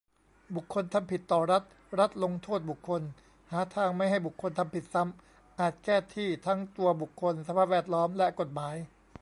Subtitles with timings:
[0.55, 1.63] บุคคลทำผิดต่อรัฐ
[1.99, 3.01] รัฐลงโทษบุคคล
[3.51, 8.75] หาทางไม่ให้บุคคลทำผิดซ้ำ อาจแก้ที่ทั้งตัวบุคคล สภาพแวดล้อม และกฎหมาย